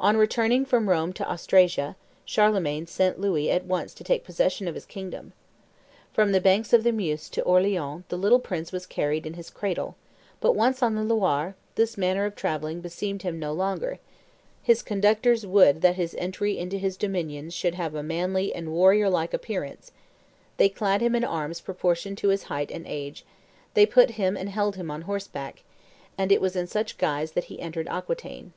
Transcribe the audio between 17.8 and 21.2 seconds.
a manly and warrior like appearance; they clad him